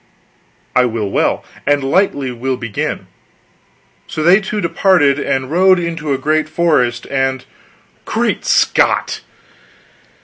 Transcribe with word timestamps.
"I 0.75 0.85
will 0.85 1.11
well, 1.11 1.45
and 1.67 1.83
lightly 1.83 2.31
will 2.31 2.57
begin. 2.57 3.05
So 4.07 4.23
they 4.23 4.41
two 4.41 4.59
departed 4.59 5.19
and 5.19 5.51
rode 5.51 5.77
into 5.77 6.11
a 6.11 6.17
great 6.17 6.49
forest. 6.49 7.05
And" 7.11 7.45
"Great 8.13 8.43
Scott!" 8.43 9.21